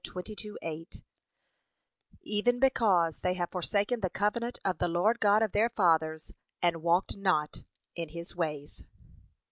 [0.03, 1.03] 22:8)
[2.23, 6.81] 'Even because they have forsaken the covenant of the Lord God of their fathers, and
[6.81, 7.61] walked not
[7.93, 8.83] in his ways.'